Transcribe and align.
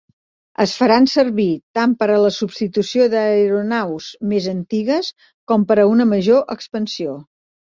Es 0.63 0.71
faran 0.77 1.03
servir 1.11 1.49
tant 1.79 1.93
per 1.99 2.07
a 2.13 2.15
la 2.23 2.31
substitució 2.39 3.07
d'aeronaus 3.15 4.09
més 4.33 4.49
antigues 4.55 5.13
com 5.53 5.69
per 5.73 5.79
a 5.85 5.89
una 5.95 6.09
major 6.15 6.47
expansió. 6.57 7.17